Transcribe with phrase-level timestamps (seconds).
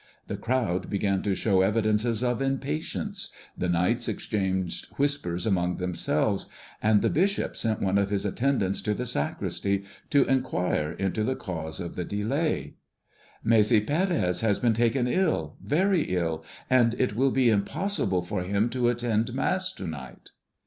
[0.25, 6.47] The crowd began to show evidences of impatience; the knights exchanged whispers among themselves;
[6.81, 11.35] and the bishop sent one of his attendants to the sacristy to inquire into the
[11.35, 12.77] cause of the delay.
[13.43, 18.69] "Maese Pérez has been taken ill, very ill; and it will be impossible for him
[18.71, 20.31] to attend Mass to night."